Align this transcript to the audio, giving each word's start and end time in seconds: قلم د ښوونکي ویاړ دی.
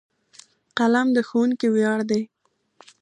قلم 0.77 1.07
د 1.15 1.17
ښوونکي 1.27 1.67
ویاړ 1.71 1.99
دی. 2.09 2.21